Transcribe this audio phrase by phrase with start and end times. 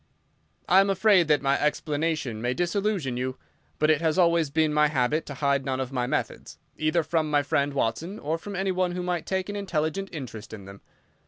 [0.67, 3.37] "I am afraid that my explanation may disillusionize you
[3.77, 7.29] but it has always been my habit to hide none of my methods, either from
[7.29, 10.81] my friend Watson or from any one who might take an intelligent interest in them.